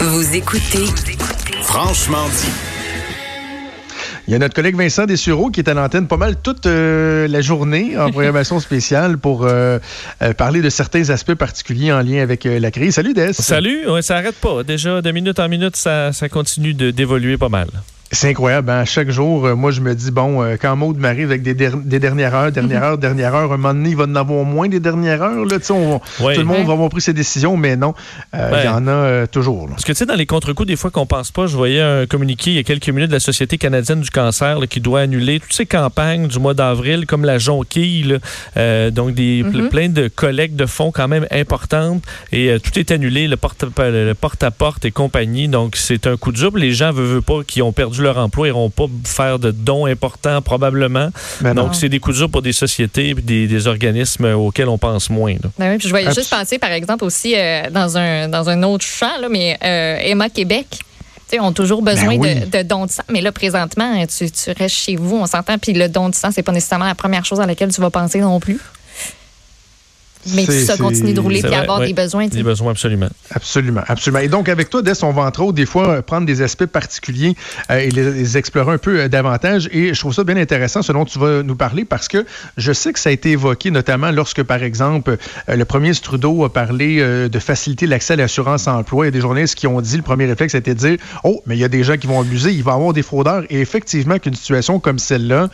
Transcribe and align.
Vous 0.00 0.36
écoutez 0.36 0.84
Franchement 1.62 2.28
dit. 2.28 2.48
Il 4.28 4.32
y 4.32 4.36
a 4.36 4.38
notre 4.38 4.54
collègue 4.54 4.76
Vincent 4.76 5.06
Dessureau 5.06 5.50
qui 5.50 5.58
est 5.58 5.68
à 5.68 5.74
l'antenne 5.74 6.06
pas 6.06 6.16
mal 6.16 6.36
toute 6.40 6.66
euh, 6.66 7.26
la 7.26 7.40
journée 7.40 7.98
en 7.98 8.08
programmation 8.12 8.60
spéciale 8.60 9.18
pour 9.18 9.44
euh, 9.44 9.80
euh, 10.22 10.32
parler 10.34 10.60
de 10.60 10.70
certains 10.70 11.10
aspects 11.10 11.34
particuliers 11.34 11.90
en 11.90 12.02
lien 12.02 12.22
avec 12.22 12.44
la 12.44 12.70
crise. 12.70 12.94
Salut 12.94 13.12
Des. 13.12 13.32
Salut, 13.32 13.90
ouais, 13.90 14.02
ça 14.02 14.18
arrête 14.18 14.36
pas. 14.36 14.62
Déjà, 14.62 15.02
de 15.02 15.10
minute 15.10 15.40
en 15.40 15.48
minute, 15.48 15.74
ça, 15.74 16.12
ça 16.12 16.28
continue 16.28 16.74
d'évoluer 16.74 17.36
pas 17.36 17.48
mal. 17.48 17.66
C'est 18.10 18.30
incroyable. 18.30 18.70
Hein? 18.70 18.84
Chaque 18.86 19.10
jour, 19.10 19.44
euh, 19.44 19.54
moi, 19.54 19.70
je 19.70 19.82
me 19.82 19.94
dis, 19.94 20.10
bon, 20.10 20.42
euh, 20.42 20.56
quand 20.60 20.74
Maud 20.76 20.96
m'arrive 20.96 21.26
avec 21.26 21.42
des, 21.42 21.54
des, 21.54 21.98
dernières 21.98 22.34
heures, 22.34 22.50
dernières 22.50 22.82
heures, 22.82 22.98
dernières 22.98 23.34
heures, 23.34 23.52
un 23.52 23.56
moment 23.58 23.74
donné, 23.74 23.90
il 23.90 23.96
va 23.96 24.04
en 24.04 24.14
avoir 24.14 24.44
moins 24.44 24.66
des 24.68 24.80
dernières 24.80 25.22
heures. 25.22 25.44
Là, 25.44 25.56
on, 25.70 25.98
Tout 25.98 26.26
le 26.26 26.44
monde 26.44 26.66
va 26.66 26.72
avoir 26.72 26.88
pris 26.88 27.02
ses 27.02 27.12
décisions, 27.12 27.56
mais 27.58 27.76
non, 27.76 27.92
euh, 28.34 28.60
il 28.62 28.64
y 28.64 28.68
en 28.68 28.88
a 28.88 29.26
toujours. 29.26 29.68
Parce 29.68 29.84
que, 29.84 29.92
tu 29.92 29.98
sais, 29.98 30.06
dans 30.06 30.14
les 30.14 30.24
contre-coups, 30.24 30.66
des 30.66 30.76
fois 30.76 30.90
qu'on 30.90 31.04
pense 31.04 31.30
pas, 31.30 31.46
je 31.46 31.56
voyais 31.56 31.82
un 31.82 32.06
communiqué 32.06 32.50
il 32.50 32.56
y 32.56 32.58
a 32.58 32.62
quelques 32.62 32.88
minutes 32.88 33.10
de 33.10 33.14
la 33.14 33.20
Société 33.20 33.58
canadienne 33.58 34.00
du 34.00 34.10
cancer 34.10 34.58
qui 34.70 34.80
doit 34.80 35.00
annuler 35.00 35.40
toutes 35.40 35.52
ces 35.52 35.66
campagnes 35.66 36.28
du 36.28 36.38
mois 36.38 36.54
d'avril, 36.54 37.04
comme 37.06 37.26
la 37.26 37.38
jonquille, 37.38 38.18
donc 38.56 39.14
des, 39.14 39.42
mm-hmm. 39.42 39.68
plein 39.68 39.88
de 39.90 40.08
collectes 40.08 40.56
de 40.56 40.66
fonds 40.66 40.92
quand 40.92 41.08
même 41.08 41.26
importantes, 41.30 42.02
et 42.32 42.56
tout 42.62 42.78
est 42.78 42.90
annulé, 42.90 43.28
le 43.28 43.36
porte-à-porte 44.14 44.86
et 44.86 44.90
compagnie. 44.90 45.48
Donc, 45.48 45.76
c'est 45.76 46.06
un 46.06 46.16
coup 46.16 46.32
de 46.32 46.38
dur. 46.38 46.56
Les 46.56 46.72
gens 46.72 46.88
ne 46.88 47.02
veulent 47.02 47.22
pas 47.22 47.42
qui 47.46 47.60
ont 47.60 47.72
perdu 47.72 47.97
leur 48.02 48.18
emploi, 48.18 48.48
iront 48.48 48.70
pas 48.70 48.86
faire 49.04 49.38
de 49.38 49.50
dons 49.50 49.86
importants 49.86 50.42
probablement. 50.42 51.10
Donc, 51.42 51.74
c'est 51.74 51.88
des 51.88 51.98
coups 51.98 52.18
pour 52.30 52.42
des 52.42 52.52
sociétés 52.52 53.10
et 53.10 53.14
des, 53.14 53.66
organismes 53.66 54.26
auxquels 54.26 54.68
on 54.68 54.78
pense 54.78 55.10
moins. 55.10 55.34
Ben 55.58 55.80
je 55.80 55.88
voyais 55.88 56.12
juste 56.12 56.30
penser, 56.30 56.58
par 56.58 56.70
exemple, 56.70 57.04
aussi 57.04 57.34
euh, 57.36 57.68
dans, 57.70 57.98
un, 57.98 58.28
dans 58.28 58.48
un 58.48 58.62
autre 58.62 58.84
champ, 58.84 59.10
mais 59.30 59.58
euh, 59.64 59.98
Emma 60.02 60.28
Québec. 60.28 60.66
Ils 61.32 61.40
ont 61.40 61.52
toujours 61.52 61.82
besoin 61.82 62.16
ben 62.16 62.48
de, 62.48 62.62
dons 62.62 62.86
de 62.86 62.90
sang. 62.90 63.02
Mais 63.10 63.20
là, 63.20 63.32
présentement, 63.32 64.06
tu, 64.06 64.30
tu 64.30 64.50
restes 64.52 64.76
chez 64.76 64.96
vous, 64.96 65.16
on 65.16 65.26
s'entend. 65.26 65.58
Puis 65.58 65.74
le 65.74 65.88
don 65.88 66.08
de 66.08 66.14
sang, 66.14 66.30
c'est 66.32 66.42
pas 66.42 66.52
nécessairement 66.52 66.86
la 66.86 66.94
première 66.94 67.26
chose 67.26 67.40
à 67.40 67.46
laquelle 67.46 67.70
tu 67.70 67.82
vas 67.82 67.90
penser 67.90 68.20
non 68.20 68.40
plus. 68.40 68.58
Mais 70.34 70.44
tout 70.44 70.52
ça 70.52 70.76
continue 70.76 71.12
de 71.12 71.20
rouler 71.20 71.40
et 71.40 71.54
avoir 71.54 71.80
des 71.80 71.92
besoins. 71.92 72.26
Des 72.26 72.42
besoins, 72.42 72.72
absolument. 72.72 73.08
Absolument, 73.30 73.82
absolument. 73.86 74.20
Et 74.20 74.28
donc, 74.28 74.48
avec 74.48 74.70
toi, 74.70 74.82
Des, 74.82 74.92
on 75.04 75.12
va 75.12 75.22
entre 75.22 75.42
autres, 75.42 75.54
des 75.54 75.66
fois, 75.66 75.88
euh, 75.88 76.02
prendre 76.02 76.26
des 76.26 76.42
aspects 76.42 76.66
particuliers 76.66 77.34
euh, 77.70 77.78
et 77.78 77.90
les, 77.90 78.36
explorer 78.36 78.74
un 78.74 78.78
peu 78.78 79.00
euh, 79.00 79.08
davantage. 79.08 79.68
Et 79.72 79.94
je 79.94 80.00
trouve 80.00 80.14
ça 80.14 80.24
bien 80.24 80.36
intéressant, 80.36 80.82
ce 80.82 80.92
dont 80.92 81.04
tu 81.04 81.18
vas 81.18 81.42
nous 81.42 81.56
parler, 81.56 81.84
parce 81.84 82.08
que 82.08 82.24
je 82.56 82.72
sais 82.72 82.92
que 82.92 82.98
ça 82.98 83.10
a 83.10 83.12
été 83.12 83.30
évoqué, 83.32 83.70
notamment 83.70 84.10
lorsque, 84.10 84.42
par 84.42 84.62
exemple, 84.62 85.16
le 85.48 85.64
premier 85.64 85.94
Trudeau 85.94 86.44
a 86.44 86.52
parlé 86.52 86.98
de 87.28 87.38
faciliter 87.38 87.86
l'accès 87.86 88.14
à 88.14 88.16
l'assurance 88.16 88.66
emploi. 88.66 89.04
Il 89.04 89.08
y 89.08 89.10
a 89.10 89.12
des 89.12 89.20
journalistes 89.20 89.54
qui 89.54 89.66
ont 89.66 89.80
dit, 89.80 89.96
le 89.96 90.02
premier 90.02 90.26
réflexe, 90.26 90.52
c'était 90.52 90.74
de 90.74 90.78
dire 90.78 90.96
Oh, 91.24 91.42
mais 91.46 91.56
il 91.56 91.60
y 91.60 91.64
a 91.64 91.68
des 91.68 91.82
gens 91.82 91.96
qui 91.96 92.06
vont 92.06 92.20
abuser, 92.20 92.52
il 92.52 92.62
va 92.62 92.72
y 92.72 92.74
avoir 92.74 92.92
des 92.92 93.02
fraudeurs. 93.02 93.44
Et 93.50 93.60
effectivement, 93.60 94.18
qu'une 94.18 94.34
situation 94.34 94.80
comme 94.80 94.98
celle-là, 94.98 95.48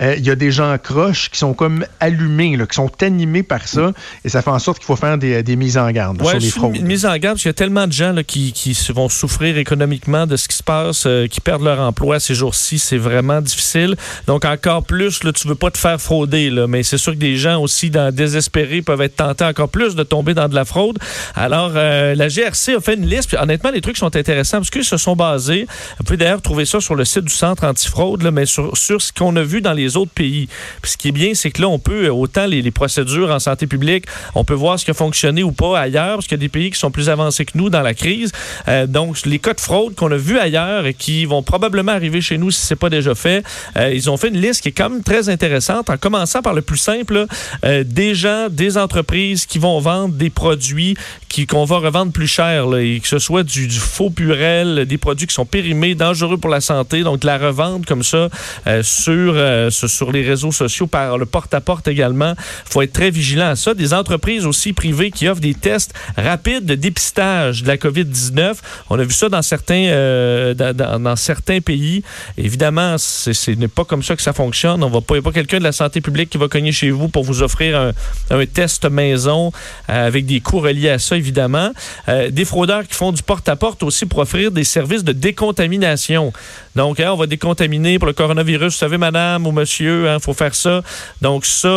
il 0.00 0.24
y 0.24 0.30
a 0.30 0.36
des 0.36 0.50
gens 0.50 0.76
croches 0.78 1.30
qui 1.30 1.38
sont 1.38 1.54
comme 1.54 1.84
allumés, 2.00 2.56
là, 2.56 2.66
qui 2.66 2.76
sont 2.76 2.90
animés 3.02 3.42
par 3.42 3.66
ça. 3.66 3.92
Et 4.24 4.28
ça 4.28 4.42
fait 4.42 4.50
en 4.50 4.58
sorte 4.58 4.78
qu'il 4.78 4.86
faut 4.86 4.96
faire 4.96 5.18
des, 5.18 5.56
mises 5.56 5.78
en 5.78 5.90
garde 5.90 6.22
sur 6.22 6.38
les 6.38 6.50
fraudes. 6.50 6.76
Une 6.76 6.86
mise 6.86 7.06
en 7.06 7.16
garde, 7.16 7.34
parce 7.34 7.42
qu'il 7.42 7.48
y 7.48 7.50
a 7.50 7.54
tellement 7.54 7.86
de 7.86 7.92
gens 7.92 8.14
qui, 8.26 8.76
vont 8.94 9.08
souffrir 9.08 9.58
économiquement 9.58 10.26
de 10.26 10.36
ce 10.36 10.48
qui 10.48 10.56
se 10.56 10.62
passe, 10.62 11.04
euh, 11.06 11.26
qui 11.26 11.40
perdent 11.40 11.62
leur 11.62 11.80
emploi 11.80 12.20
ces 12.20 12.34
jours-ci. 12.34 12.78
C'est 12.78 12.96
vraiment 12.96 13.40
difficile. 13.40 13.96
Donc, 14.26 14.44
encore 14.44 14.84
plus, 14.84 15.24
là, 15.24 15.32
tu 15.32 15.46
veux 15.46 15.54
pas 15.54 15.70
te 15.70 15.78
faire 15.78 16.00
frauder, 16.00 16.50
là, 16.50 16.66
mais 16.66 16.82
c'est 16.82 16.98
sûr 16.98 17.12
que 17.12 17.18
des 17.18 17.36
gens 17.36 17.60
aussi 17.60 17.90
dans, 17.90 18.14
désespérés 18.14 18.82
peuvent 18.82 19.00
être 19.02 19.16
tentés 19.16 19.44
encore 19.44 19.68
plus 19.68 19.94
de 19.94 20.02
tomber 20.02 20.34
dans 20.34 20.48
de 20.48 20.54
la 20.54 20.64
fraude. 20.64 20.98
Alors, 21.34 21.72
euh, 21.74 22.14
la 22.14 22.28
GRC 22.28 22.74
a 22.76 22.80
fait 22.80 22.94
une 22.94 23.06
liste. 23.06 23.34
honnêtement, 23.38 23.70
les 23.70 23.80
trucs 23.80 23.96
sont 23.96 24.14
intéressants 24.16 24.58
parce 24.58 24.70
qu'ils 24.70 24.84
se 24.84 24.96
sont 24.96 25.16
basés. 25.16 25.66
Vous 25.98 26.04
pouvez 26.04 26.16
d'ailleurs 26.16 26.42
trouver 26.42 26.64
ça 26.64 26.80
sur 26.80 26.94
le 26.94 27.04
site 27.04 27.24
du 27.24 27.34
Centre 27.34 27.64
antifraude, 27.64 28.22
là, 28.22 28.30
mais 28.30 28.46
sur, 28.46 28.76
sur 28.76 29.00
ce 29.02 29.12
qu'on 29.12 29.34
a 29.36 29.42
vu 29.42 29.60
dans 29.60 29.72
les 29.72 29.96
autres 29.96 30.12
pays. 30.12 30.48
Puis 30.82 30.92
ce 30.92 30.96
qui 30.96 31.08
est 31.08 31.12
bien, 31.12 31.34
c'est 31.34 31.50
que 31.50 31.62
là, 31.62 31.68
on 31.68 31.78
peut, 31.78 32.08
autant 32.08 32.46
les, 32.46 32.62
les 32.62 32.70
procédures 32.70 33.30
en 33.30 33.38
santé 33.38 33.66
publique, 33.66 33.97
on 34.34 34.44
peut 34.44 34.54
voir 34.54 34.78
ce 34.78 34.84
qui 34.84 34.90
a 34.90 34.94
fonctionné 34.94 35.42
ou 35.42 35.52
pas 35.52 35.78
ailleurs, 35.78 36.16
parce 36.16 36.26
qu'il 36.26 36.36
y 36.36 36.40
a 36.40 36.44
des 36.44 36.48
pays 36.48 36.70
qui 36.70 36.78
sont 36.78 36.90
plus 36.90 37.08
avancés 37.08 37.44
que 37.44 37.56
nous 37.56 37.70
dans 37.70 37.82
la 37.82 37.94
crise. 37.94 38.32
Euh, 38.68 38.86
donc, 38.86 39.24
les 39.24 39.38
cas 39.38 39.54
de 39.54 39.60
fraude 39.60 39.94
qu'on 39.94 40.10
a 40.12 40.16
vus 40.16 40.38
ailleurs 40.38 40.86
et 40.86 40.94
qui 40.94 41.24
vont 41.24 41.42
probablement 41.42 41.92
arriver 41.92 42.20
chez 42.20 42.38
nous 42.38 42.50
si 42.50 42.66
ce 42.66 42.74
n'est 42.74 42.78
pas 42.78 42.90
déjà 42.90 43.14
fait, 43.14 43.44
euh, 43.76 43.92
ils 43.92 44.10
ont 44.10 44.16
fait 44.16 44.28
une 44.28 44.40
liste 44.40 44.62
qui 44.62 44.68
est 44.68 44.72
quand 44.72 44.90
même 44.90 45.02
très 45.02 45.28
intéressante, 45.28 45.90
en 45.90 45.96
commençant 45.96 46.42
par 46.42 46.54
le 46.54 46.62
plus 46.62 46.78
simple, 46.78 47.26
euh, 47.64 47.84
des 47.84 48.14
gens, 48.14 48.48
des 48.50 48.76
entreprises 48.76 49.46
qui 49.46 49.58
vont 49.58 49.78
vendre 49.80 50.14
des 50.14 50.30
produits 50.30 50.96
qu'on 51.48 51.64
va 51.64 51.76
revendre 51.76 52.10
plus 52.10 52.26
cher, 52.26 52.74
et 52.76 52.98
que 52.98 53.06
ce 53.06 53.20
soit 53.20 53.44
du, 53.44 53.70
faux 53.70 54.10
purel, 54.10 54.86
des 54.86 54.98
produits 54.98 55.28
qui 55.28 55.34
sont 55.34 55.46
périmés, 55.46 55.94
dangereux 55.94 56.36
pour 56.36 56.50
la 56.50 56.60
santé, 56.60 57.02
donc 57.04 57.22
la 57.22 57.38
revente 57.38 57.86
comme 57.86 58.02
ça 58.02 58.28
sur, 58.82 59.34
les 59.34 60.22
réseaux 60.22 60.50
sociaux, 60.50 60.88
par 60.88 61.16
le 61.16 61.26
porte-à-porte 61.26 61.86
-porte 61.86 61.92
également. 61.92 62.34
Il 62.66 62.72
faut 62.72 62.82
être 62.82 62.92
très 62.92 63.10
vigilant 63.10 63.50
à 63.50 63.56
ça. 63.56 63.72
Entreprises 63.94 64.46
aussi 64.46 64.72
privées 64.72 65.10
qui 65.10 65.28
offrent 65.28 65.40
des 65.40 65.54
tests 65.54 65.94
rapides 66.16 66.64
de 66.64 66.74
dépistage 66.74 67.62
de 67.62 67.68
la 67.68 67.76
COVID-19. 67.76 68.56
On 68.90 68.98
a 68.98 69.04
vu 69.04 69.12
ça 69.12 69.28
dans 69.28 69.42
certains, 69.42 69.86
euh, 69.88 70.54
dans, 70.54 71.16
certains 71.16 71.60
pays. 71.60 72.02
Évidemment, 72.36 72.96
ce 72.98 73.50
n'est 73.52 73.68
pas 73.68 73.84
comme 73.84 74.02
ça 74.02 74.16
que 74.16 74.22
ça 74.22 74.32
fonctionne. 74.32 74.82
Il 74.84 74.90
n'y 74.90 75.18
a 75.18 75.22
pas 75.22 75.32
quelqu'un 75.32 75.58
de 75.58 75.64
la 75.64 75.72
santé 75.72 76.00
publique 76.00 76.30
qui 76.30 76.38
va 76.38 76.48
cogner 76.48 76.72
chez 76.72 76.90
vous 76.90 77.08
pour 77.08 77.24
vous 77.24 77.42
offrir 77.42 77.92
un, 78.30 78.46
test 78.46 78.84
maison 78.86 79.52
euh, 79.88 80.06
avec 80.06 80.24
des 80.26 80.40
coûts 80.40 80.60
reliés 80.60 80.90
à 80.90 80.98
ça, 80.98 81.16
évidemment. 81.16 81.70
Euh, 82.08 82.30
des 82.30 82.44
fraudeurs 82.44 82.86
qui 82.86 82.94
font 82.94 83.12
du 83.12 83.22
porte-à-porte 83.22 83.82
aussi 83.82 84.06
pour 84.06 84.20
offrir 84.20 84.50
des 84.50 84.64
services 84.64 85.04
de 85.04 85.12
décontamination. 85.12 86.32
Donc, 86.76 87.00
hein, 87.00 87.10
on 87.12 87.16
va 87.16 87.26
décontaminer 87.26 87.98
pour 87.98 88.06
le 88.06 88.12
coronavirus. 88.12 88.72
Vous 88.72 88.78
savez, 88.78 88.98
madame 88.98 89.46
ou 89.46 89.52
monsieur, 89.52 90.04
il 90.04 90.08
hein, 90.08 90.18
faut 90.18 90.34
faire 90.34 90.54
ça. 90.54 90.82
Donc, 91.20 91.44
ça, 91.44 91.68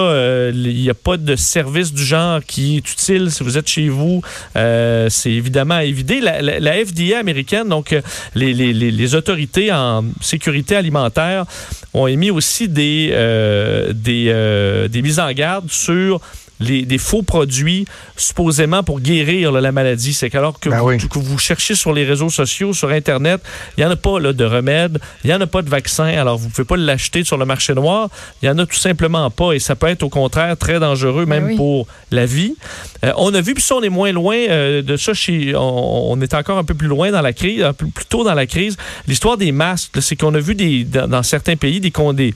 il 0.54 0.82
n'y 0.82 0.90
a 0.90 0.94
pas 0.94 1.18
de 1.18 1.36
service 1.36 1.94
du 1.94 2.01
genre 2.04 2.42
qui 2.46 2.78
est 2.78 2.92
utile 2.92 3.32
si 3.32 3.44
vous 3.44 3.58
êtes 3.58 3.68
chez 3.68 3.90
vous. 3.90 4.22
Euh, 4.56 5.08
c'est 5.10 5.32
évidemment 5.32 5.76
à 5.76 5.84
éviter. 5.84 6.22
La, 6.22 6.86
FDA 6.86 7.20
américaine, 7.20 7.70
donc 7.70 7.94
euh, 7.94 8.02
les, 8.36 9.16
autorités 9.16 9.72
en 9.72 10.06
sécurité 10.22 10.76
alimentaire, 10.76 11.46
ont 11.94 12.08
émis 12.08 12.32
aussi 12.32 12.70
des, 12.70 13.10
euh, 13.14 13.94
des, 13.94 14.88
des 14.90 15.02
mises 15.02 15.20
en 15.20 15.32
garde 15.32 15.70
sur 15.70 16.22
des 16.62 16.98
faux 16.98 17.24
produits 17.24 17.86
supposément 18.16 18.84
pour 18.84 19.00
guérir 19.00 19.52
la 19.52 19.72
maladie. 19.72 20.14
C'est 20.14 20.30
qu'alors 20.30 20.60
que, 20.60 20.70
ben 20.70 20.98
que, 20.98 21.20
vous 21.20 21.38
cherchez 21.38 21.76
sur 21.76 21.94
les 21.94 22.06
réseaux 22.06 22.30
sociaux, 22.30 22.74
sur 22.74 22.90
Internet, 22.90 23.42
il 23.78 23.82
n'y 23.82 23.86
en 23.86 23.92
a 23.92 23.96
pas 23.96 24.20
là, 24.20 24.34
de 24.34 24.46
remède, 24.46 25.00
il 25.24 25.28
n'y 25.28 25.34
en 25.34 25.42
a 25.42 25.48
pas 25.48 25.62
de 25.62 25.70
vaccin, 25.70 26.06
alors 26.06 26.38
vous 26.38 26.48
ne 26.48 26.52
pouvez 26.52 26.66
pas 26.66 26.78
l'acheter 26.78 27.24
sur 27.24 27.38
le 27.38 27.46
marché 27.46 27.74
noir. 27.74 28.10
Il 28.42 28.50
n'y 28.50 28.56
en 28.56 28.58
a 28.58 28.66
tout 28.66 28.76
simplement 28.76 29.30
pas 29.30 29.54
et 29.54 29.60
ça 29.60 29.76
peut 29.76 29.88
être 29.88 30.04
au 30.04 30.10
contraire 30.10 30.58
très 30.58 30.80
dangereux 30.80 31.26
ben 31.26 31.44
même 31.44 31.58
pour 31.58 31.88
la 32.12 32.26
vie. 32.26 32.56
Euh, 33.04 33.14
on 33.18 33.34
a 33.34 33.42
vu, 33.42 33.54
puis 33.54 33.64
ça, 33.64 33.76
on 33.76 33.82
est 33.82 33.90
moins 33.90 34.12
loin 34.12 34.36
euh, 34.36 34.82
de 34.82 34.98
ça. 34.98 35.14
Chez, 35.14 35.54
on, 35.56 36.20
est 36.22 36.34
encore 36.34 36.58
un 36.58 36.64
peu 36.64 36.74
plus 36.74 36.88
loin 36.88 37.12
dans 37.12 37.22
la 37.22 37.34
crise, 37.34 37.64
un 37.64 37.74
peu 37.74 37.88
plus 37.88 38.06
tôt 38.06 38.24
dans 38.24 38.34
la 38.34 38.46
crise. 38.46 38.78
L'histoire 39.08 39.38
des 39.38 39.52
masques, 39.52 40.02
c'est 40.02 40.16
qu'on 40.16 40.34
a 40.36 40.40
vu 40.40 40.56
des, 40.56 40.84
dans, 40.84 41.24
certains 41.24 41.56
pays 41.56 41.80
des, 41.80 41.92
des, 42.14 42.34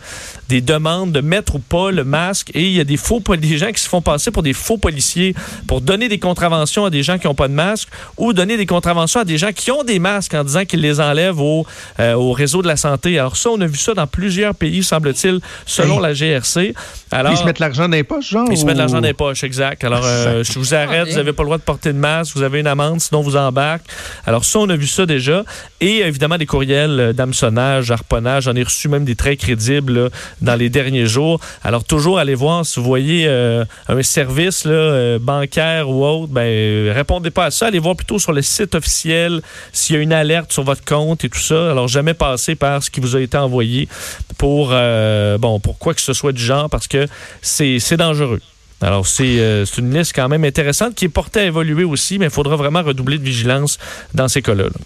des 0.50 0.62
demandes 0.62 1.12
de 1.12 1.22
mettre 1.22 1.56
ou 1.56 1.60
pas 1.60 1.92
le 1.92 2.04
masque 2.04 2.52
et 2.54 2.64
il 2.64 2.74
y 2.74 2.80
a 2.80 2.84
des 2.84 2.98
faux 2.98 3.22
des 3.38 3.58
gens 3.58 3.72
qui 3.72 3.82
se 3.82 3.90
font 3.90 4.02
passer 4.02 4.15
pour 4.32 4.44
des 4.44 4.54
faux 4.54 4.78
policiers, 4.78 5.36
pour 5.68 5.82
donner 5.82 6.10
des 6.10 6.20
contraventions 6.20 6.86
à 6.86 6.90
des 6.90 7.04
gens 7.04 7.18
qui 7.18 7.28
n'ont 7.28 7.36
pas 7.36 7.48
de 7.48 7.54
masque 7.54 7.90
ou 8.18 8.34
donner 8.34 8.58
des 8.58 8.66
contraventions 8.66 9.20
à 9.20 9.26
des 9.26 9.38
gens 9.38 9.52
qui 9.54 9.72
ont 9.72 9.84
des 9.84 10.00
masques 10.00 10.34
en 10.34 10.44
disant 10.44 10.66
qu'ils 10.66 10.82
les 10.82 11.00
enlèvent 11.00 11.40
au, 11.40 11.66
euh, 12.00 12.14
au 12.14 12.32
réseau 12.32 12.62
de 12.62 12.68
la 12.68 12.78
santé. 12.78 13.18
Alors 13.20 13.38
ça, 13.38 13.50
on 13.50 13.62
a 13.62 13.68
vu 13.68 13.78
ça 13.78 13.94
dans 13.94 14.08
plusieurs 14.08 14.56
pays, 14.56 14.84
semble-t-il, 14.84 15.40
selon 15.66 16.00
la 16.00 16.14
GRC. 16.14 16.74
Alors, 17.12 17.32
ils 17.32 17.38
se 17.38 17.44
mettent 17.44 17.60
l'argent 17.60 17.88
dans 17.88 17.96
les 17.96 18.04
poches, 18.04 18.30
genre? 18.30 18.48
Ils 18.52 18.58
se 18.58 18.66
mettent 18.66 18.78
l'argent 18.78 19.00
dans 19.00 19.08
les 19.08 19.14
poches, 19.14 19.44
exact. 19.44 19.84
Alors, 19.84 20.02
euh, 20.04 20.44
je 20.44 20.60
vous 20.60 20.74
arrête, 20.74 21.10
vous 21.10 21.16
n'avez 21.16 21.34
pas 21.34 21.44
le 21.44 21.48
droit 21.48 21.58
de 21.58 21.64
porter 21.64 21.94
de 21.94 21.98
masque, 21.98 22.36
vous 22.36 22.44
avez 22.44 22.60
une 22.60 22.68
amende, 22.68 23.00
sinon 23.00 23.22
vous 23.22 23.36
embarque. 23.36 23.84
Alors 24.26 24.44
ça, 24.44 24.60
on 24.60 24.70
a 24.70 24.76
vu 24.76 24.88
ça 24.88 25.06
déjà. 25.06 25.44
Et 25.82 26.00
évidemment, 26.00 26.38
des 26.38 26.46
courriels 26.46 27.00
euh, 27.00 27.14
d'hameçonnage, 27.14 27.92
harponnage. 27.92 28.44
J'en 28.44 28.56
ai 28.56 28.64
reçu 28.64 28.90
même 28.90 29.06
des 29.06 29.16
très 29.16 29.38
crédibles 29.38 30.10
dans 30.42 30.56
les 30.56 30.70
derniers 30.70 31.06
jours. 31.06 31.40
Alors, 31.64 31.84
toujours 31.84 32.20
allez 32.20 32.36
voir 32.36 32.66
si 32.66 32.80
vous 32.80 32.86
voyez 32.86 33.28
un 33.28 33.96
service 34.06 34.66
là, 34.66 35.18
bancaire 35.20 35.90
ou 35.90 36.06
autre, 36.06 36.32
ben, 36.32 36.92
répondez 36.92 37.32
pas 37.32 37.46
à 37.46 37.52
ça. 37.52 37.68
Allez 37.68 37.80
voir 37.80 37.96
plutôt 37.96 38.20
sur 38.20 38.32
le 38.32 38.42
site 38.42 38.76
officiel 38.76 39.42
s'il 39.74 39.96
y 39.96 40.00
a 40.00 40.02
une 40.02 40.14
alerte 40.14 40.54
sur 40.54 40.64
votre 40.64 40.86
compte 40.86 41.24
et 41.26 41.30
tout 41.30 41.40
ça. 41.40 41.72
Alors, 41.72 41.88
jamais 41.88 42.14
passer 42.14 42.56
par 42.56 42.82
ce 42.82 42.90
qui 42.90 43.00
vous 43.00 43.16
a 43.16 43.22
été 43.22 43.38
envoyé 43.38 43.88
pour, 44.38 44.70
bon, 44.70 45.60
pour 45.60 45.78
quoi 45.78 45.94
que 45.94 46.02
ce 46.02 46.14
soit 46.14 46.32
du 46.32 46.44
genre 46.44 46.70
parce 46.70 46.88
que 46.88 47.08
c'est 47.42 47.98
dangereux. 47.98 48.42
Alors, 48.82 49.08
c'est 49.08 49.64
une 49.78 49.94
liste 49.94 50.14
quand 50.16 50.30
même 50.30 50.44
intéressante 50.44 50.96
qui 50.96 51.06
est 51.06 51.10
portée 51.10 51.42
à 51.42 51.46
évoluer 51.46 51.84
aussi, 51.84 52.20
mais 52.20 52.26
il 52.26 52.32
faudra 52.32 52.56
vraiment 52.56 52.84
redoubler 52.84 53.18
de 53.18 53.24
vigilance 53.24 53.78
dans 54.14 54.28
ces 54.28 54.42
cas-là. 54.42 54.66
là 54.66 54.80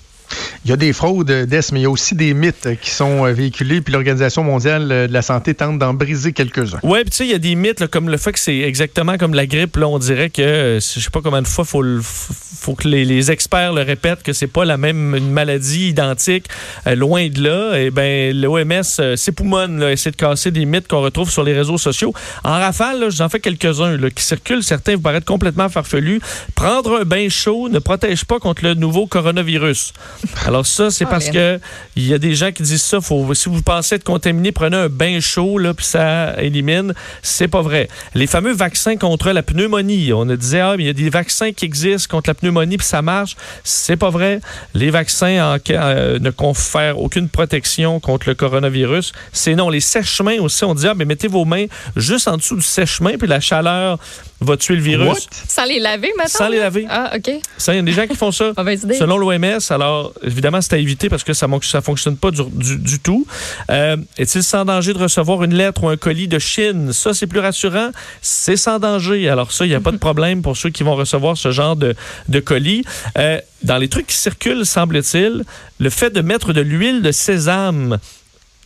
il 0.66 0.70
y 0.70 0.74
a 0.74 0.78
des 0.78 0.94
fraudes, 0.94 1.32
euh, 1.32 1.46
Des, 1.46 1.60
mais 1.72 1.80
il 1.80 1.84
y 1.84 1.86
a 1.86 1.90
aussi 1.90 2.16
des 2.16 2.34
mythes 2.34 2.66
euh, 2.66 2.76
qui 2.76 2.90
sont 2.90 3.26
euh, 3.26 3.32
véhiculés, 3.32 3.82
puis 3.82 3.94
l'Organisation 3.94 4.44
mondiale 4.44 4.88
de 4.88 5.08
la 5.12 5.22
santé 5.22 5.54
tente 5.54 5.80
d'en 5.80 5.94
briser 5.94 6.34
quelques-uns. 6.34 6.80
Oui, 6.84 7.00
puis 7.02 7.12
tu 7.12 7.18
sais, 7.18 7.26
il 7.26 7.32
y 7.32 7.36
a 7.36 7.40
des 7.40 7.56
mythes 7.56 7.88
comme 7.88 8.10
le 8.10 8.18
fait 8.18 8.34
que 8.34 8.40
c'est 8.40 8.60
exactement 8.60 9.18
comme 9.18 9.34
la 9.34 9.46
grippe. 9.46 9.78
Là, 9.78 9.88
on 9.88 10.00
dirait 10.00 10.30
que, 10.30 10.80
je 10.82 11.00
sais 11.00 11.10
pas 11.10 11.22
combien 11.22 11.42
de 11.42 11.48
fois, 11.48 11.64
il 11.66 11.70
faut, 11.70 11.84
faut 12.04 12.76
que 12.76 12.88
les, 12.88 13.32
experts 13.32 13.74
le 13.74 13.82
répètent 13.82 14.24
que 14.24 14.34
c'est 14.34 14.48
pas 14.48 14.66
la 14.66 14.78
même 14.78 15.20
maladie 15.32 15.90
identique, 15.90 16.46
loin 16.86 17.28
de 17.28 17.44
là. 17.44 17.78
Et 17.78 17.86
eh 17.86 17.92
ben 17.92 18.36
l'OMS 18.40 19.16
s'époumonne, 19.16 19.84
essaie 19.84 20.12
de 20.12 20.16
casser 20.16 20.52
des 20.52 20.66
mythes 20.66 20.88
qu'on 20.88 21.02
retrouve 21.02 21.30
sur 21.30 21.44
les 21.44 21.54
réseaux 21.54 21.78
sociaux. 21.78 22.14
En 22.44 22.54
rafale, 22.54 23.10
j'en 23.10 23.30
fais 23.30 23.40
quelques-uns 23.40 23.98
qui 24.10 24.24
circulent. 24.24 24.64
Certains 24.64 24.96
vous 24.96 25.02
paraissent 25.02 25.26
complètement 25.26 25.70
farfelus. 25.70 26.22
Prendre 26.56 27.02
un 27.02 27.04
bain 27.04 27.28
chaud 27.30 27.70
ne 27.70 27.80
protège 27.80 28.26
pas 28.26 28.40
contre 28.40 28.64
le 28.64 28.74
nouveau 28.74 29.06
coronavirus. 29.06 29.94
Alors 30.46 30.66
ça, 30.66 30.92
c'est 30.92 31.06
parce 31.06 31.30
que 31.30 31.60
il 31.96 32.08
y 32.08 32.14
a 32.14 32.18
des 32.18 32.36
gens 32.36 32.52
qui 32.52 32.64
disent 32.64 32.82
ça. 32.82 33.02
Faut, 33.02 33.34
si 33.34 33.50
vous 33.50 33.62
pensez 33.62 33.96
être 33.96 34.04
contaminé, 34.04 34.52
prenez 34.52 34.78
un 34.78 34.90
bain 34.90 35.20
chaud, 35.20 35.58
là, 35.58 35.74
puis 35.74 35.86
ça 35.86 36.42
élimine. 36.42 36.94
C'est 37.22 37.48
pas 37.48 37.62
vrai. 37.62 37.88
Les 38.14 38.28
fameux 38.28 38.54
vaccins 38.54 38.98
contre 38.98 39.32
la 39.32 39.44
pneumonie, 39.44 40.12
on 40.14 40.26
disait, 40.26 40.60
ah, 40.60 40.76
il 40.78 40.86
y 40.86 40.90
a 40.90 40.94
des 40.94 41.10
vaccins 41.10 41.52
qui 41.52 41.66
existent 41.66 42.16
contre 42.16 42.30
la 42.30 42.34
pneumonie, 42.34 42.78
puis 42.78 42.88
ça 42.88 43.02
marche. 43.02 43.36
C'est 43.64 43.98
pas 43.98 44.10
vrai. 44.10 44.40
Les 44.74 44.90
vaccins 44.90 45.56
en, 45.56 45.58
euh, 45.70 46.20
ne 46.20 46.30
confèrent 46.32 47.00
aucune 47.00 47.30
protection 47.30 48.00
contre 48.00 48.30
le 48.30 48.36
coronavirus. 48.36 49.14
C'est 49.32 49.56
non. 49.56 49.70
Les 49.70 49.82
sèche-mains 49.82 50.40
aussi, 50.40 50.64
on 50.64 50.76
dit, 50.76 50.88
ah, 50.88 50.94
mais 50.96 51.06
mettez 51.06 51.28
vos 51.28 51.46
mains 51.46 51.66
juste 51.96 52.28
en 52.28 52.38
dessous 52.38 52.56
du 52.56 52.62
sèche-main, 52.62 53.18
puis 53.18 53.28
la 53.28 53.40
chaleur 53.40 54.00
va 54.42 54.58
tuer 54.58 54.76
le 54.76 54.82
virus. 54.82 55.28
Sans 55.32 55.66
les 55.66 55.80
laver 55.80 56.12
maintenant? 56.18 56.30
Sans 56.30 56.48
les 56.48 56.60
laver. 56.60 56.86
Ah, 56.90 57.14
OK. 57.16 57.32
Ça, 57.58 57.74
il 57.74 57.78
y 57.78 57.80
a 57.80 57.82
des 57.82 57.92
gens 57.92 58.08
qui 58.08 58.16
font 58.16 58.32
ça. 58.32 58.54
Selon 58.98 59.18
l'OMS, 59.18 59.60
alors 59.70 60.14
évidemment, 60.24 60.62
c'est 60.62 60.74
à 60.74 60.78
éviter 60.78 61.10
parce 61.10 61.24
que 61.24 61.34
ça 61.34 61.48
ne 61.48 61.82
fonctionne 61.82 62.18
pas 62.18 62.32
du, 62.32 63.00
tout. 63.00 63.26
Euh, 63.70 63.98
est-il 64.18 64.44
sans 64.44 64.66
danger 64.66 64.94
de 64.94 65.00
recevoir 65.00 65.44
une 65.44 65.54
lettre 65.54 65.84
ou 65.84 65.90
un 65.90 65.98
colis 65.98 66.28
de 66.28 66.40
Chine? 66.40 66.94
Ça, 66.94 67.14
c'est 67.14 67.28
plus 67.28 67.40
rassurant. 67.40 67.90
C'est 68.22 68.58
sans 68.58 68.80
danger. 68.80 69.30
Alors 69.30 69.52
ça, 69.52 69.66
il 69.66 69.70
n'y 69.70 69.76
a 69.76 69.82
pas 69.82 69.92
de 69.92 69.98
problème 69.98 70.42
pour 70.42 70.56
ceux 70.56 70.70
qui 70.70 70.84
vont 70.84 70.96
recevoir 70.96 71.38
ce 71.38 71.52
genre 71.52 71.76
de, 71.76 71.96
colis. 72.40 72.84
Euh, 73.18 73.40
dans 73.64 73.78
les 73.78 73.90
trucs 73.90 74.08
qui 74.08 74.16
circulent, 74.16 74.66
semble-t-il, 74.66 75.44
le 75.80 75.90
fait 75.90 76.12
de 76.12 76.22
mettre 76.22 76.54
de 76.54 76.62
l'huile 76.62 77.02
de 77.02 77.12
sésame 77.12 78.00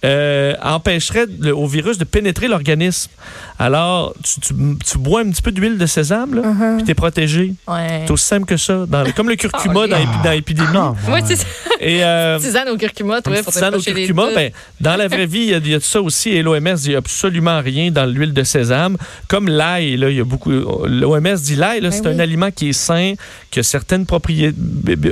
euh, 0.05 0.53
empêcherait 0.61 1.27
au 1.51 1.67
virus 1.67 1.97
de 1.97 2.03
pénétrer 2.03 2.47
l'organisme. 2.47 3.11
Alors, 3.59 4.13
tu, 4.41 4.53
bois 4.97 5.21
un 5.21 5.29
petit 5.29 5.41
peu 5.41 5.51
d'huile 5.51 5.77
de 5.77 5.85
sésame, 5.85 6.35
là, 6.35 6.41
uh-huh. 6.41 6.75
puis 6.77 6.85
t'es 6.85 6.93
protégé. 6.95 7.53
C'est 7.67 8.11
aussi 8.11 8.25
simple 8.25 8.45
que 8.45 8.57
ça. 8.57 8.85
comme 9.15 9.29
le 9.29 9.35
curcuma 9.35 9.81
oh, 9.83 9.87
dans, 9.87 10.31
l'épidémie. 10.31 10.67
Ah, 10.75 10.93
ça. 11.35 11.45
Et, 11.83 12.03
euh, 12.03 12.39
tisane 12.39 12.69
au 12.69 12.77
curcuma, 12.77 13.21
tu 13.21 13.31
Tisane 13.31 13.75
au 13.75 13.79
curcuma, 13.79 14.27
ben, 14.33 14.51
dans 14.79 14.95
la 14.95 15.07
vraie 15.07 15.25
vie, 15.25 15.53
il 15.53 15.67
y, 15.67 15.75
a 15.75 15.79
ça 15.79 16.01
aussi. 16.01 16.29
Et 16.29 16.41
l'OMS 16.41 16.75
dit 16.75 16.95
absolument 16.95 17.61
rien 17.61 17.91
dans 17.91 18.05
l'huile 18.05 18.33
de 18.33 18.43
sésame. 18.43 18.97
Comme 19.27 19.47
l'ail, 19.49 19.93
il 19.93 20.09
y 20.11 20.19
a 20.19 20.23
beaucoup. 20.23 20.51
L'OMS 20.51 21.35
dit 21.35 21.55
l'ail, 21.55 21.81
ben 21.81 21.91
c'est 21.91 22.07
un 22.07 22.19
aliment 22.19 22.51
qui 22.51 22.69
est 22.69 22.73
sain, 22.73 23.13
qui 23.51 23.59
a 23.59 23.63
certaines 23.63 24.05
propriétés, 24.05 24.55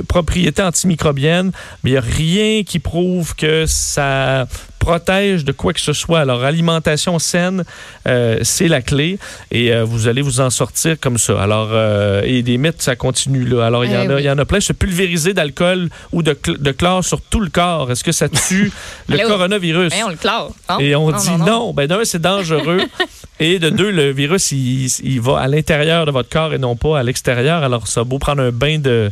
propriétés 0.06 0.62
antimicrobiennes, 0.62 1.52
mais 1.84 1.90
il 1.90 1.92
n'y 1.92 1.98
a 1.98 2.02
rien 2.02 2.62
qui 2.64 2.78
prouve 2.78 3.34
que 3.34 3.64
ça 3.66 4.46
protège 4.82 5.44
de 5.44 5.52
quoi 5.52 5.72
que 5.72 5.80
ce 5.80 5.92
soit. 5.92 6.20
Alors, 6.20 6.42
alimentation 6.42 7.18
saine, 7.20 7.64
euh, 8.08 8.38
c'est 8.42 8.66
la 8.66 8.82
clé 8.82 9.18
et 9.52 9.72
euh, 9.72 9.84
vous 9.84 10.08
allez 10.08 10.22
vous 10.22 10.40
en 10.40 10.50
sortir 10.50 10.98
comme 11.00 11.18
ça. 11.18 11.40
Alors, 11.40 11.68
euh, 11.70 12.22
et 12.24 12.42
des 12.42 12.58
mythes, 12.58 12.82
ça 12.82 12.96
continue 12.96 13.44
là. 13.44 13.64
Alors, 13.64 13.84
il 13.84 13.92
y, 13.92 13.96
en 13.96 14.10
eh 14.10 14.14
a, 14.14 14.20
il 14.20 14.26
y 14.26 14.30
en 14.30 14.38
a 14.38 14.44
plein. 14.44 14.58
Se 14.58 14.72
pulvériser 14.72 15.34
d'alcool 15.34 15.88
ou 16.10 16.22
de, 16.22 16.36
de, 16.62 16.72
chlore 16.72 17.04
sur 17.04 17.20
tout 17.20 17.40
le 17.40 17.50
corps, 17.50 17.90
est-ce 17.90 18.04
que 18.04 18.12
ça 18.12 18.28
tue 18.28 18.72
le 19.08 19.18
coronavirus? 19.26 19.90
Ben, 19.90 20.04
on 20.06 20.10
le 20.10 20.16
chlore. 20.16 20.54
Et 20.80 20.94
on 20.94 21.10
dit 21.12 21.30
non. 21.38 21.72
Ben, 21.72 21.86
d'un, 21.86 22.04
c'est 22.04 22.20
dangereux. 22.22 22.82
et 23.40 23.58
de 23.58 23.70
deux, 23.70 23.90
le 23.90 24.10
virus, 24.12 24.52
il, 24.52 24.86
il 25.02 25.20
va 25.20 25.40
à 25.40 25.48
l'intérieur 25.48 26.06
de 26.06 26.10
votre 26.10 26.28
corps 26.28 26.54
et 26.54 26.58
non 26.58 26.76
pas 26.76 26.98
à 26.98 27.02
l'extérieur. 27.02 27.62
Alors, 27.62 27.86
ça 27.88 28.02
vaut 28.02 28.18
prendre 28.18 28.42
un 28.42 28.50
bain 28.50 28.78
de 28.78 29.10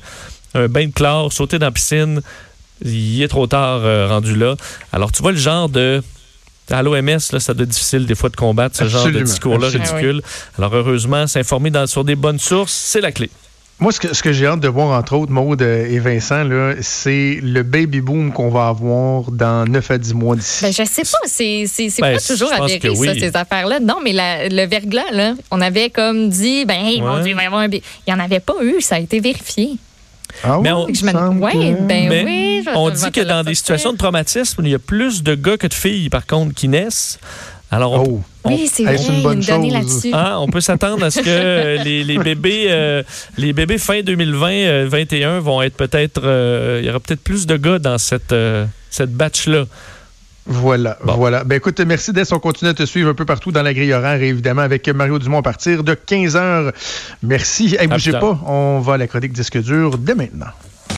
un 0.54 0.68
bain 0.68 0.86
de 0.86 0.92
chlore, 0.92 1.32
sauter 1.32 1.58
dans 1.58 1.66
la 1.66 1.72
piscine, 1.72 2.22
il 2.84 3.22
est 3.22 3.28
trop 3.28 3.46
tard 3.46 3.80
euh, 3.84 4.08
rendu 4.08 4.34
là. 4.34 4.56
Alors, 4.92 5.12
tu 5.12 5.22
vois 5.22 5.32
le 5.32 5.38
genre 5.38 5.68
de. 5.68 6.02
À 6.70 6.84
l'OMS, 6.84 7.18
ça 7.18 7.52
doit 7.52 7.64
être 7.64 7.68
difficile 7.68 8.06
des 8.06 8.14
fois 8.14 8.30
de 8.30 8.36
combattre 8.36 8.76
ce 8.76 8.86
genre 8.86 9.06
de 9.10 9.20
discours-là 9.20 9.68
ridicule. 9.68 10.22
Alors, 10.56 10.72
heureusement, 10.72 11.26
s'informer 11.26 11.72
sur 11.86 12.04
des 12.04 12.14
bonnes 12.14 12.38
sources, 12.38 12.72
c'est 12.72 13.00
la 13.00 13.10
clé. 13.10 13.28
Moi, 13.80 13.92
ce 13.92 14.00
que, 14.00 14.14
ce 14.14 14.22
que 14.22 14.30
j'ai 14.30 14.46
hâte 14.46 14.60
de 14.60 14.68
voir, 14.68 14.98
entre 14.98 15.14
autres, 15.14 15.32
Maude 15.32 15.62
et 15.62 15.98
Vincent, 16.00 16.44
c'est 16.82 17.38
le 17.42 17.62
baby 17.62 18.02
boom 18.02 18.30
qu'on 18.30 18.50
va 18.50 18.68
avoir 18.68 19.30
dans 19.30 19.66
9 19.66 19.90
à 19.90 19.96
10 19.96 20.14
mois 20.14 20.36
d'ici. 20.36 20.64
Ben, 20.64 20.72
je 20.72 20.84
sais 20.84 21.02
pas. 21.02 21.18
C'est 21.26 21.64
ben, 21.98 22.14
pas 22.14 22.20
toujours 22.20 22.52
avéré, 22.52 22.94
ça, 22.94 23.14
ces 23.14 23.34
affaires-là. 23.34 23.80
Non, 23.80 23.96
mais 24.04 24.12
le 24.12 24.66
verglas, 24.66 25.10
là, 25.12 25.32
on 25.50 25.62
avait 25.62 25.88
comme 25.88 26.28
dit, 26.28 26.66
ben, 26.66 26.74
hey, 26.74 27.00
mon 27.00 27.20
Dieu, 27.20 27.30
il 27.30 27.34
va 27.34 27.42
y 27.42 27.46
avoir 27.46 27.62
un 27.62 27.68
Il 27.68 27.80
n'y 28.06 28.12
en 28.12 28.20
avait 28.20 28.40
pas 28.40 28.62
eu. 28.62 28.82
Ça 28.82 28.96
a 28.96 28.98
été 28.98 29.18
vérifié. 29.18 29.78
Ah 30.44 30.58
mais 30.62 30.72
on, 30.72 30.86
ben 30.86 32.24
oui, 32.24 32.64
on 32.74 32.90
dit 32.90 33.10
que 33.10 33.20
dans 33.20 33.42
des 33.42 33.54
situations 33.54 33.92
de 33.92 33.98
traumatisme, 33.98 34.62
il 34.64 34.70
y 34.70 34.74
a 34.74 34.78
plus 34.78 35.24
de 35.24 35.34
gars 35.34 35.56
que 35.56 35.66
de 35.66 35.74
filles, 35.74 36.08
par 36.08 36.26
contre, 36.26 36.54
qui 36.54 36.68
naissent. 36.68 37.18
Alors, 37.70 37.92
on, 37.92 38.04
oh. 38.04 38.20
Oui, 38.44 38.70
c'est 38.72 38.84
vrai, 38.84 38.96
une 38.96 39.22
bonne 39.22 39.42
chose. 39.42 39.72
là-dessus. 39.72 40.10
Ah, 40.12 40.40
on 40.40 40.48
peut 40.48 40.60
s'attendre 40.60 41.04
à 41.04 41.10
ce 41.10 41.20
que 41.20 41.24
euh, 41.28 41.82
les, 41.82 42.18
bébés, 42.18 42.66
euh, 42.68 43.02
les 43.36 43.52
bébés 43.52 43.78
fin 43.78 44.00
2020-2021 44.00 45.24
euh, 45.24 45.40
vont 45.40 45.62
être 45.62 45.76
peut-être, 45.76 46.22
il 46.80 46.86
y 46.86 46.90
aura 46.90 47.00
peut-être 47.00 47.22
plus 47.22 47.46
de 47.46 47.56
gars 47.56 47.78
dans 47.78 47.98
cette 47.98 48.34
cette 48.90 49.12
batch-là. 49.14 49.64
Voilà, 50.46 50.98
voilà. 51.04 51.44
Ben 51.44 51.56
écoute, 51.56 51.78
merci 51.80 52.12
Dess. 52.12 52.32
On 52.32 52.40
continue 52.40 52.70
à 52.70 52.74
te 52.74 52.84
suivre 52.84 53.10
un 53.10 53.14
peu 53.14 53.24
partout 53.24 53.52
dans 53.52 53.62
la 53.62 53.72
grille 53.72 53.92
horaire, 53.92 54.20
évidemment, 54.22 54.62
avec 54.62 54.88
Mario 54.88 55.18
Dumont 55.18 55.38
à 55.38 55.42
partir 55.42 55.84
de 55.84 55.94
15h. 55.94 56.72
Merci. 57.22 57.76
Ne 57.80 57.86
bougez 57.86 58.12
pas, 58.12 58.40
on 58.46 58.80
va 58.80 58.94
à 58.94 58.96
la 58.96 59.06
chronique 59.06 59.32
disque 59.32 59.58
dur 59.62 59.96
dès 59.98 60.14
maintenant. 60.14 60.50